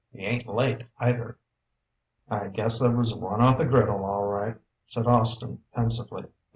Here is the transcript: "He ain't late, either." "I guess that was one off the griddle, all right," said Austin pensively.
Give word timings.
"He 0.11 0.21
ain't 0.25 0.47
late, 0.47 0.87
either." 0.97 1.37
"I 2.27 2.47
guess 2.47 2.79
that 2.79 2.97
was 2.97 3.13
one 3.13 3.39
off 3.39 3.59
the 3.59 3.65
griddle, 3.65 4.03
all 4.03 4.23
right," 4.25 4.57
said 4.87 5.05
Austin 5.05 5.61
pensively. 5.75 6.25